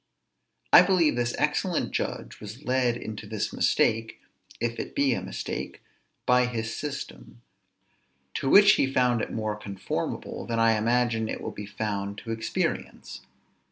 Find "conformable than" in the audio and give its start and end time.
9.55-10.57